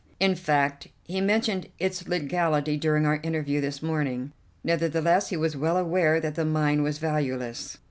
In 0.19 0.33
fact 0.33 0.87
he 1.03 1.21
mentioned 1.21 1.67
its 1.77 2.07
legality 2.07 2.75
during 2.75 3.05
our 3.05 3.19
interview 3.21 3.61
this 3.61 3.83
morning. 3.83 4.31
Nevertheless, 4.63 5.29
he 5.29 5.37
was 5.37 5.55
well 5.55 5.77
aware 5.77 6.19
that 6.19 6.33
the 6.33 6.43
mine 6.43 6.81
was 6.81 6.97
valueless." 6.97 7.77